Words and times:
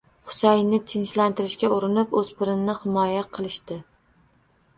Husaynni 0.29 0.77
tinchlantirishga 0.93 1.69
urinib, 1.75 2.15
o`spirinni 2.23 2.75
himoya 2.81 3.21
qilishdi 3.37 3.79